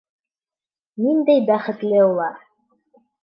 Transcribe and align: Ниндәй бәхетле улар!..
Ниндәй 1.07 1.43
бәхетле 1.51 2.01
улар!.. 2.09 2.41